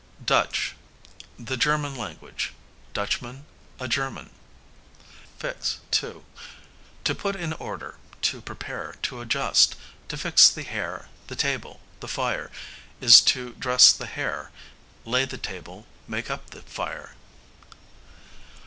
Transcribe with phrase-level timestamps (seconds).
[0.25, 0.75] Dutch,
[1.37, 2.53] the German language.
[2.91, 3.45] Dutchman,
[3.79, 4.31] a German.
[5.37, 6.25] Fix, to;
[7.03, 9.75] to put in order, to prepare, to adjust.
[10.07, 12.49] To fix the hair, the table, the fire,
[12.99, 14.49] is to dress the hair,
[15.05, 17.13] lay the table, make up the fire.